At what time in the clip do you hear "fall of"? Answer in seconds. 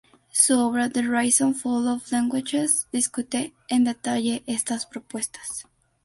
1.55-2.11